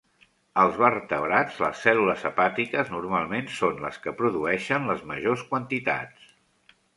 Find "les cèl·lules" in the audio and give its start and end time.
1.63-2.23